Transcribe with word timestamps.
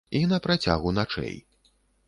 І 0.19 0.21
на 0.29 0.39
працягу 0.47 0.95
начэй. 1.01 1.37